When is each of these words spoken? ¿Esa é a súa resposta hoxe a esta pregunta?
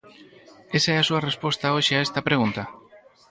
¿Esa 0.77 0.89
é 0.95 0.97
a 0.99 1.07
súa 1.09 1.25
resposta 1.29 1.73
hoxe 1.75 1.93
a 1.95 2.03
esta 2.05 2.25
pregunta? 2.27 2.63